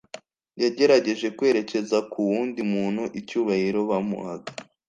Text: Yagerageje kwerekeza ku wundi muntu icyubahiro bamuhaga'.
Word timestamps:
Yagerageje 0.61 1.27
kwerekeza 1.37 1.97
ku 2.11 2.19
wundi 2.29 2.61
muntu 2.73 3.03
icyubahiro 3.19 3.79
bamuhaga'. 3.89 4.53